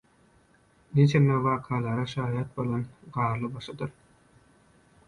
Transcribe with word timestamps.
Nijeme 0.99 1.35
wakalara 1.49 2.07
şaýat 2.15 2.57
bolan 2.59 2.89
garly 3.19 3.53
başydyr? 3.59 3.97